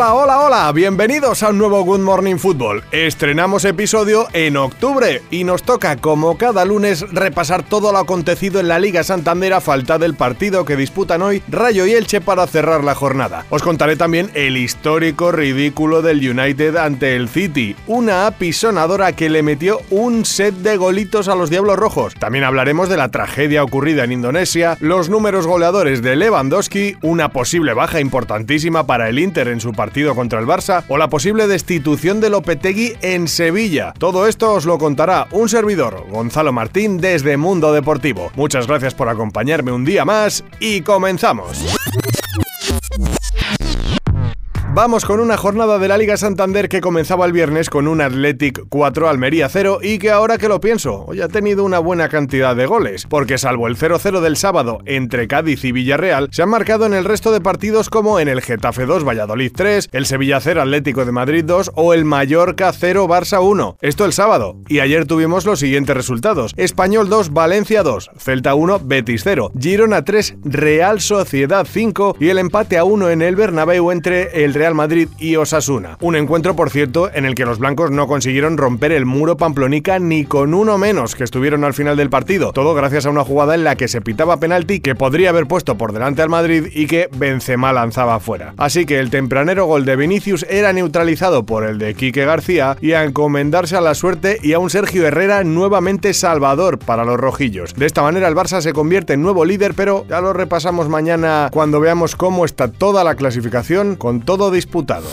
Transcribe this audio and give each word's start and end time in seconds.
Hola, 0.00 0.14
hola, 0.14 0.40
hola, 0.40 0.72
bienvenidos 0.72 1.42
a 1.42 1.50
un 1.50 1.58
nuevo 1.58 1.84
Good 1.84 2.00
Morning 2.00 2.36
Football. 2.36 2.84
Estrenamos 2.90 3.66
episodio 3.66 4.28
en 4.32 4.56
octubre 4.56 5.20
y 5.30 5.44
nos 5.44 5.62
toca, 5.62 5.98
como 5.98 6.38
cada 6.38 6.64
lunes, 6.64 7.04
repasar 7.12 7.62
todo 7.62 7.92
lo 7.92 7.98
acontecido 7.98 8.60
en 8.60 8.68
la 8.68 8.78
Liga 8.78 9.04
Santander 9.04 9.52
a 9.52 9.60
falta 9.60 9.98
del 9.98 10.14
partido 10.14 10.64
que 10.64 10.76
disputan 10.76 11.20
hoy 11.20 11.42
Rayo 11.48 11.84
y 11.84 11.92
Elche 11.92 12.22
para 12.22 12.46
cerrar 12.46 12.82
la 12.82 12.94
jornada. 12.94 13.44
Os 13.50 13.62
contaré 13.62 13.96
también 13.96 14.30
el 14.32 14.56
histórico 14.56 15.32
ridículo 15.32 16.00
del 16.00 16.26
United 16.26 16.76
ante 16.76 17.14
el 17.14 17.28
City, 17.28 17.76
una 17.86 18.26
apisonadora 18.26 19.12
que 19.12 19.28
le 19.28 19.42
metió 19.42 19.82
un 19.90 20.24
set 20.24 20.54
de 20.54 20.78
golitos 20.78 21.28
a 21.28 21.34
los 21.34 21.50
Diablos 21.50 21.76
Rojos. 21.76 22.14
También 22.14 22.44
hablaremos 22.44 22.88
de 22.88 22.96
la 22.96 23.10
tragedia 23.10 23.62
ocurrida 23.62 24.04
en 24.04 24.12
Indonesia, 24.12 24.78
los 24.80 25.10
números 25.10 25.46
goleadores 25.46 26.00
de 26.00 26.16
Lewandowski, 26.16 26.96
una 27.02 27.28
posible 27.28 27.74
baja 27.74 28.00
importantísima 28.00 28.86
para 28.86 29.10
el 29.10 29.18
Inter 29.18 29.48
en 29.48 29.60
su 29.60 29.74
partido 29.74 29.89
contra 30.14 30.38
el 30.38 30.46
Barça 30.46 30.84
o 30.88 30.96
la 30.96 31.08
posible 31.08 31.46
destitución 31.48 32.20
de 32.20 32.30
Lopetegui 32.30 32.94
en 33.02 33.26
Sevilla. 33.26 33.92
Todo 33.98 34.26
esto 34.28 34.54
os 34.54 34.64
lo 34.64 34.78
contará 34.78 35.26
un 35.32 35.48
servidor, 35.48 36.06
Gonzalo 36.10 36.52
Martín, 36.52 36.98
desde 36.98 37.36
Mundo 37.36 37.72
Deportivo. 37.72 38.30
Muchas 38.36 38.66
gracias 38.66 38.94
por 38.94 39.08
acompañarme 39.08 39.72
un 39.72 39.84
día 39.84 40.04
más 40.04 40.44
y 40.60 40.82
comenzamos. 40.82 41.79
Vamos 44.82 45.04
con 45.04 45.20
una 45.20 45.36
jornada 45.36 45.78
de 45.78 45.88
la 45.88 45.98
Liga 45.98 46.16
Santander 46.16 46.70
que 46.70 46.80
comenzaba 46.80 47.26
el 47.26 47.32
viernes 47.32 47.68
con 47.68 47.86
un 47.86 48.00
Athletic 48.00 48.62
4 48.70 49.10
Almería 49.10 49.50
0 49.50 49.80
y 49.82 49.98
que 49.98 50.10
ahora 50.10 50.38
que 50.38 50.48
lo 50.48 50.58
pienso, 50.58 51.04
hoy 51.06 51.20
ha 51.20 51.28
tenido 51.28 51.64
una 51.64 51.78
buena 51.78 52.08
cantidad 52.08 52.56
de 52.56 52.64
goles, 52.64 53.04
porque 53.06 53.36
salvo 53.36 53.66
el 53.66 53.76
0-0 53.76 54.22
del 54.22 54.38
sábado 54.38 54.78
entre 54.86 55.28
Cádiz 55.28 55.66
y 55.66 55.72
Villarreal, 55.72 56.30
se 56.32 56.42
han 56.42 56.48
marcado 56.48 56.86
en 56.86 56.94
el 56.94 57.04
resto 57.04 57.30
de 57.30 57.42
partidos 57.42 57.90
como 57.90 58.20
en 58.20 58.28
el 58.28 58.40
Getafe 58.40 58.86
2 58.86 59.06
Valladolid 59.06 59.52
3, 59.54 59.90
el 59.92 60.06
Sevilla 60.06 60.40
0 60.40 60.62
Atlético 60.62 61.04
de 61.04 61.12
Madrid 61.12 61.44
2 61.44 61.72
o 61.74 61.92
el 61.92 62.06
Mallorca 62.06 62.72
0 62.72 63.06
Barça 63.06 63.42
1. 63.42 63.76
Esto 63.82 64.06
el 64.06 64.14
sábado. 64.14 64.56
Y 64.66 64.78
ayer 64.80 65.04
tuvimos 65.04 65.44
los 65.44 65.58
siguientes 65.58 65.94
resultados. 65.94 66.54
Español 66.56 67.10
2 67.10 67.34
Valencia 67.34 67.82
2, 67.82 68.12
Celta 68.16 68.54
1 68.54 68.80
Betis 68.82 69.20
0, 69.24 69.52
Girona 69.60 70.06
3 70.06 70.36
Real 70.42 71.02
Sociedad 71.02 71.66
5 71.70 72.16
y 72.18 72.30
el 72.30 72.38
empate 72.38 72.78
a 72.78 72.84
1 72.84 73.10
en 73.10 73.20
el 73.20 73.36
Bernabéu 73.36 73.90
entre 73.90 74.42
el 74.42 74.54
Real 74.54 74.69
Madrid 74.74 75.08
y 75.18 75.36
Osasuna. 75.36 75.96
Un 76.00 76.16
encuentro, 76.16 76.56
por 76.56 76.70
cierto, 76.70 77.10
en 77.12 77.24
el 77.24 77.34
que 77.34 77.44
los 77.44 77.58
blancos 77.58 77.90
no 77.90 78.06
consiguieron 78.06 78.56
romper 78.56 78.92
el 78.92 79.06
muro 79.06 79.36
pamplonica 79.36 79.98
ni 79.98 80.24
con 80.24 80.54
uno 80.54 80.78
menos 80.78 81.14
que 81.14 81.24
estuvieron 81.24 81.64
al 81.64 81.74
final 81.74 81.96
del 81.96 82.10
partido. 82.10 82.52
Todo 82.52 82.74
gracias 82.74 83.06
a 83.06 83.10
una 83.10 83.24
jugada 83.24 83.54
en 83.54 83.64
la 83.64 83.76
que 83.76 83.88
se 83.88 84.00
pitaba 84.00 84.38
penalti 84.38 84.80
que 84.80 84.94
podría 84.94 85.30
haber 85.30 85.46
puesto 85.46 85.76
por 85.76 85.92
delante 85.92 86.22
al 86.22 86.28
Madrid 86.28 86.66
y 86.72 86.86
que 86.86 87.08
Benzema 87.16 87.72
lanzaba 87.72 88.20
fuera. 88.20 88.54
Así 88.56 88.86
que 88.86 88.98
el 88.98 89.10
tempranero 89.10 89.66
gol 89.66 89.84
de 89.84 89.96
Vinicius 89.96 90.46
era 90.48 90.72
neutralizado 90.72 91.44
por 91.44 91.64
el 91.64 91.78
de 91.78 91.94
Quique 91.94 92.24
García 92.24 92.76
y 92.80 92.92
a 92.92 93.04
encomendarse 93.04 93.76
a 93.76 93.80
la 93.80 93.94
suerte 93.94 94.38
y 94.42 94.52
a 94.52 94.58
un 94.58 94.70
Sergio 94.70 95.06
Herrera 95.06 95.44
nuevamente 95.44 96.14
salvador 96.14 96.78
para 96.78 97.04
los 97.04 97.18
rojillos. 97.18 97.74
De 97.74 97.86
esta 97.86 98.02
manera 98.02 98.28
el 98.28 98.34
Barça 98.34 98.60
se 98.60 98.72
convierte 98.72 99.14
en 99.14 99.22
nuevo 99.22 99.44
líder, 99.44 99.74
pero 99.74 100.06
ya 100.08 100.20
lo 100.20 100.32
repasamos 100.32 100.88
mañana 100.88 101.48
cuando 101.52 101.80
veamos 101.80 102.16
cómo 102.16 102.44
está 102.44 102.68
toda 102.68 103.04
la 103.04 103.14
clasificación 103.14 103.96
con 103.96 104.20
todo 104.20 104.50
disputado. 104.60 105.08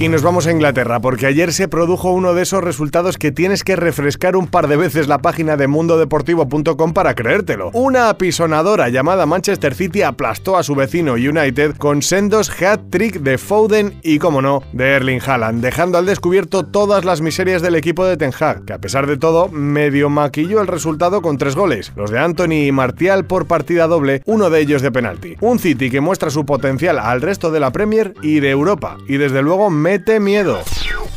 Y 0.00 0.08
nos 0.08 0.22
vamos 0.22 0.46
a 0.46 0.52
Inglaterra, 0.52 1.00
porque 1.00 1.26
ayer 1.26 1.52
se 1.52 1.66
produjo 1.66 2.12
uno 2.12 2.32
de 2.32 2.42
esos 2.42 2.62
resultados 2.62 3.18
que 3.18 3.32
tienes 3.32 3.64
que 3.64 3.74
refrescar 3.74 4.36
un 4.36 4.46
par 4.46 4.68
de 4.68 4.76
veces 4.76 5.08
la 5.08 5.18
página 5.18 5.56
de 5.56 5.66
mundodeportivo.com 5.66 6.92
para 6.92 7.16
creértelo. 7.16 7.70
Una 7.72 8.08
apisonadora 8.08 8.88
llamada 8.90 9.26
Manchester 9.26 9.74
City 9.74 10.02
aplastó 10.02 10.56
a 10.56 10.62
su 10.62 10.76
vecino 10.76 11.14
United 11.14 11.76
con 11.76 12.02
sendos 12.02 12.48
hat-trick 12.48 13.20
de 13.20 13.38
Foden 13.38 13.98
y, 14.02 14.20
como 14.20 14.40
no, 14.40 14.62
de 14.72 14.92
Erling 14.92 15.20
Haaland, 15.20 15.62
dejando 15.62 15.98
al 15.98 16.06
descubierto 16.06 16.64
todas 16.64 17.04
las 17.04 17.20
miserias 17.20 17.60
del 17.60 17.74
equipo 17.74 18.06
de 18.06 18.16
Ten 18.16 18.32
Hag, 18.38 18.64
que 18.66 18.74
a 18.74 18.78
pesar 18.78 19.08
de 19.08 19.16
todo, 19.16 19.48
medio 19.48 20.10
maquilló 20.10 20.60
el 20.60 20.68
resultado 20.68 21.22
con 21.22 21.38
tres 21.38 21.56
goles, 21.56 21.92
los 21.96 22.10
de 22.10 22.20
Anthony 22.20 22.66
y 22.66 22.72
Martial 22.72 23.24
por 23.24 23.46
partida 23.46 23.88
doble, 23.88 24.22
uno 24.26 24.48
de 24.48 24.60
ellos 24.60 24.80
de 24.80 24.92
penalti. 24.92 25.34
Un 25.40 25.58
City 25.58 25.90
que 25.90 26.00
muestra 26.00 26.30
su 26.30 26.46
potencial 26.46 27.00
al 27.00 27.20
resto 27.20 27.50
de 27.50 27.58
la 27.58 27.72
Premier 27.72 28.14
y 28.22 28.38
de 28.38 28.50
Europa, 28.50 28.96
y 29.08 29.16
desde 29.16 29.42
luego 29.42 29.70
mete 29.78 30.20
miedo. 30.20 30.62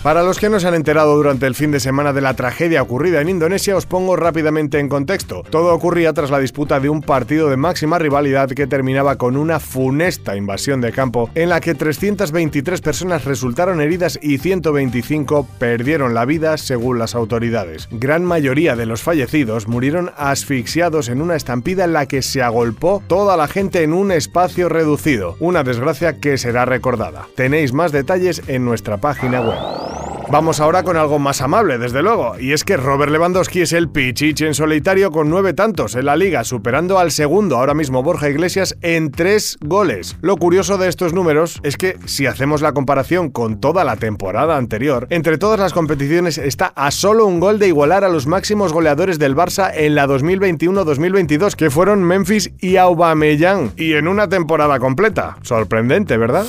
Para 0.04 0.24
los 0.24 0.40
que 0.40 0.50
no 0.50 0.60
se 0.60 0.68
han 0.68 0.74
enterado 0.74 1.16
durante 1.16 1.46
el 1.46 1.54
fin 1.54 1.70
de 1.70 1.80
semana 1.80 2.12
de 2.12 2.22
la 2.22 2.34
tragedia 2.34 2.82
ocurrida 2.82 3.22
en 3.22 3.30
Indonesia, 3.30 3.76
os 3.76 3.86
pongo 3.86 4.16
rápidamente 4.16 4.80
en 4.80 4.90
contexto. 4.90 5.44
Todo 5.48 5.76
ocurría 5.76 6.12
tras 6.12 6.32
la 6.32 6.40
disputa 6.40 6.80
de 6.80 6.90
un 6.90 7.04
partido 7.04 7.52
de 7.52 7.58
máxima 7.58 8.00
rivalidad 8.00 8.50
que 8.50 8.66
terminaba 8.66 9.18
con 9.18 9.38
una 9.38 9.60
funesta 9.60 10.36
invasión 10.36 10.82
de 10.82 10.92
campo 10.92 11.30
en 11.36 11.50
la 11.50 11.60
que 11.60 11.76
323 11.76 12.82
personas 12.82 13.26
resultaron 13.26 13.80
heridas 13.80 14.18
y 14.24 14.40
125 14.40 15.48
perdieron 15.60 16.16
la 16.16 16.26
vida 16.26 16.58
según 16.58 16.98
las 16.98 17.14
autoridades. 17.14 17.88
Gran 17.92 18.26
mayoría 18.26 18.76
de 18.76 18.88
los 18.88 19.04
fallecidos 19.04 19.68
murieron 19.68 20.10
asfixiados 20.18 21.10
en 21.10 21.22
una 21.22 21.36
estampida 21.36 21.84
en 21.84 21.94
la 21.94 22.08
que 22.08 22.24
se 22.24 22.42
agolpó 22.42 23.04
toda 23.06 23.38
la 23.38 23.48
gente 23.48 23.84
en 23.84 23.94
un 23.94 24.12
espacio 24.12 24.68
reducido. 24.68 25.36
Una 25.40 25.64
desgracia 25.64 26.20
que 26.20 26.40
será 26.40 26.66
recordada. 26.66 27.28
Tenéis 27.36 27.72
más 27.72 27.92
detalles 27.92 28.42
en 28.48 28.66
nuestra 28.66 28.98
página 28.98 29.42
web. 29.42 29.91
Vamos 30.32 30.62
ahora 30.62 30.84
con 30.84 30.96
algo 30.96 31.20
más 31.20 31.42
amable, 31.42 31.78
desde 31.78 32.02
luego, 32.02 32.40
y 32.40 32.54
es 32.54 32.64
que 32.64 32.78
Robert 32.78 33.12
Lewandowski 33.12 33.64
es 33.64 33.74
el 33.74 33.90
pichichi 33.90 34.46
en 34.46 34.54
solitario 34.54 35.12
con 35.12 35.30
nueve 35.30 35.52
tantos 35.52 35.94
en 35.96 36.06
la 36.06 36.16
liga, 36.16 36.46
superando 36.46 37.00
al 37.00 37.12
segundo, 37.12 37.58
ahora 37.58 37.74
mismo 37.74 38.02
Borja 38.02 38.30
Iglesias, 38.30 38.78
en 38.80 39.12
tres 39.12 39.58
goles. 39.60 40.16
Lo 40.22 40.38
curioso 40.38 40.78
de 40.78 40.88
estos 40.88 41.12
números 41.12 41.60
es 41.64 41.76
que 41.76 41.98
si 42.06 42.28
hacemos 42.28 42.62
la 42.62 42.72
comparación 42.72 43.30
con 43.30 43.60
toda 43.60 43.84
la 43.84 43.98
temporada 43.98 44.56
anterior, 44.56 45.06
entre 45.10 45.38
todas 45.38 45.60
las 45.60 45.74
competiciones 45.74 46.38
está 46.38 46.68
a 46.78 46.92
solo 46.92 47.26
un 47.26 47.42
gol 47.42 47.60
de 47.60 47.68
igualar 47.68 48.06
a 48.06 48.10
los 48.10 48.26
máximos 48.26 48.72
goleadores 48.72 49.20
del 49.20 49.36
Barça 49.36 49.70
en 49.76 49.96
la 49.96 50.08
2021-2022, 50.08 51.56
que 51.56 51.70
fueron 51.70 52.06
Memphis 52.06 52.54
y 52.62 52.78
Aubameyang, 52.78 53.74
y 53.76 53.96
en 53.96 54.08
una 54.08 54.30
temporada 54.30 54.80
completa. 54.80 55.36
Sorprendente, 55.42 56.16
¿verdad? 56.16 56.46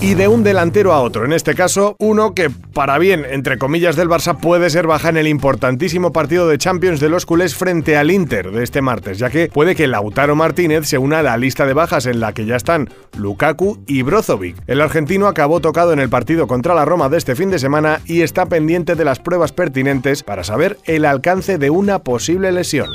Y 0.00 0.14
de 0.14 0.28
un 0.28 0.44
delantero 0.44 0.92
a 0.92 1.00
otro, 1.00 1.24
en 1.24 1.32
este 1.32 1.56
caso, 1.56 1.96
uno 1.98 2.32
que 2.32 2.48
para 2.48 2.98
bien 2.98 3.23
entre 3.30 3.58
comillas, 3.58 3.96
del 3.96 4.08
Barça 4.08 4.38
puede 4.38 4.70
ser 4.70 4.86
baja 4.86 5.08
en 5.08 5.16
el 5.16 5.26
importantísimo 5.26 6.12
partido 6.12 6.48
de 6.48 6.58
Champions 6.58 7.00
de 7.00 7.08
los 7.08 7.26
culés 7.26 7.54
frente 7.54 7.96
al 7.96 8.10
Inter 8.10 8.50
de 8.50 8.62
este 8.62 8.82
martes, 8.82 9.18
ya 9.18 9.30
que 9.30 9.48
puede 9.48 9.74
que 9.74 9.86
Lautaro 9.86 10.36
Martínez 10.36 10.86
se 10.86 10.98
una 10.98 11.20
a 11.20 11.22
la 11.22 11.36
lista 11.36 11.66
de 11.66 11.74
bajas 11.74 12.06
en 12.06 12.20
la 12.20 12.32
que 12.32 12.46
ya 12.46 12.56
están 12.56 12.88
Lukaku 13.16 13.82
y 13.86 14.02
Brozovic. 14.02 14.56
El 14.66 14.80
argentino 14.80 15.26
acabó 15.26 15.60
tocado 15.60 15.92
en 15.92 16.00
el 16.00 16.08
partido 16.08 16.46
contra 16.46 16.74
la 16.74 16.84
Roma 16.84 17.08
de 17.08 17.18
este 17.18 17.36
fin 17.36 17.50
de 17.50 17.58
semana 17.58 18.00
y 18.06 18.22
está 18.22 18.46
pendiente 18.46 18.94
de 18.94 19.04
las 19.04 19.18
pruebas 19.18 19.52
pertinentes 19.52 20.22
para 20.22 20.44
saber 20.44 20.78
el 20.84 21.04
alcance 21.04 21.58
de 21.58 21.70
una 21.70 22.00
posible 22.00 22.52
lesión. 22.52 22.88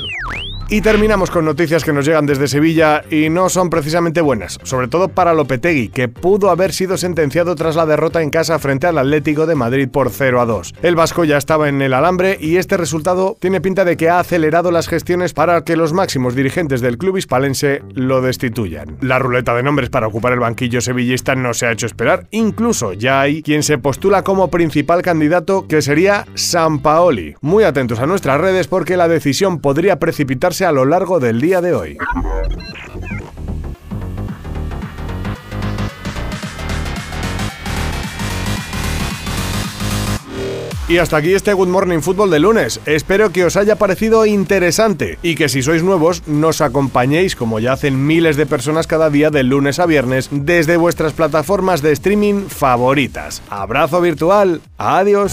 Y 0.72 0.82
terminamos 0.82 1.32
con 1.32 1.44
noticias 1.44 1.82
que 1.82 1.92
nos 1.92 2.06
llegan 2.06 2.26
desde 2.26 2.46
Sevilla 2.46 3.02
y 3.10 3.28
no 3.28 3.48
son 3.48 3.70
precisamente 3.70 4.20
buenas, 4.20 4.56
sobre 4.62 4.86
todo 4.86 5.08
para 5.08 5.34
Lopetegui, 5.34 5.88
que 5.88 6.06
pudo 6.06 6.48
haber 6.48 6.72
sido 6.72 6.96
sentenciado 6.96 7.56
tras 7.56 7.74
la 7.74 7.86
derrota 7.86 8.22
en 8.22 8.30
casa 8.30 8.56
frente 8.60 8.86
al 8.86 8.98
Atlético 8.98 9.46
de 9.46 9.56
Madrid 9.56 9.88
por 9.88 10.10
0 10.10 10.40
a 10.40 10.46
2. 10.46 10.76
El 10.82 10.94
Vasco 10.94 11.24
ya 11.24 11.38
estaba 11.38 11.68
en 11.68 11.82
el 11.82 11.92
alambre 11.92 12.38
y 12.40 12.56
este 12.56 12.76
resultado 12.76 13.36
tiene 13.40 13.60
pinta 13.60 13.84
de 13.84 13.96
que 13.96 14.10
ha 14.10 14.20
acelerado 14.20 14.70
las 14.70 14.86
gestiones 14.86 15.32
para 15.32 15.64
que 15.64 15.74
los 15.74 15.92
máximos 15.92 16.36
dirigentes 16.36 16.80
del 16.80 16.98
club 16.98 17.16
hispalense 17.16 17.82
lo 17.92 18.20
destituyan. 18.20 18.96
La 19.00 19.18
ruleta 19.18 19.56
de 19.56 19.64
nombres 19.64 19.90
para 19.90 20.06
ocupar 20.06 20.34
el 20.34 20.38
banquillo 20.38 20.80
sevillista 20.80 21.34
no 21.34 21.52
se 21.52 21.66
ha 21.66 21.72
hecho 21.72 21.86
esperar, 21.86 22.28
incluso 22.30 22.92
ya 22.92 23.20
hay 23.20 23.42
quien 23.42 23.64
se 23.64 23.78
postula 23.78 24.22
como 24.22 24.52
principal 24.52 25.02
candidato 25.02 25.66
que 25.66 25.82
sería 25.82 26.26
San 26.34 26.78
Paoli. 26.78 27.34
Muy 27.40 27.64
atentos 27.64 27.98
a 27.98 28.06
nuestras 28.06 28.40
redes 28.40 28.68
porque 28.68 28.96
la 28.96 29.08
decisión 29.08 29.58
podría 29.58 29.98
precipitarse 29.98 30.59
a 30.64 30.72
lo 30.72 30.84
largo 30.84 31.20
del 31.20 31.40
día 31.40 31.60
de 31.60 31.74
hoy. 31.74 31.98
Y 40.90 40.98
hasta 40.98 41.18
aquí 41.18 41.34
este 41.34 41.52
Good 41.52 41.68
Morning 41.68 42.00
Football 42.00 42.30
de 42.30 42.40
lunes. 42.40 42.80
Espero 42.84 43.30
que 43.30 43.44
os 43.44 43.56
haya 43.56 43.76
parecido 43.76 44.26
interesante 44.26 45.20
y 45.22 45.36
que 45.36 45.48
si 45.48 45.62
sois 45.62 45.84
nuevos 45.84 46.26
nos 46.26 46.60
acompañéis 46.60 47.36
como 47.36 47.60
ya 47.60 47.74
hacen 47.74 48.08
miles 48.08 48.36
de 48.36 48.44
personas 48.44 48.88
cada 48.88 49.08
día 49.08 49.30
de 49.30 49.44
lunes 49.44 49.78
a 49.78 49.86
viernes 49.86 50.28
desde 50.32 50.76
vuestras 50.76 51.12
plataformas 51.12 51.80
de 51.80 51.92
streaming 51.92 52.48
favoritas. 52.48 53.40
Abrazo 53.50 54.00
virtual. 54.00 54.62
Adiós. 54.78 55.32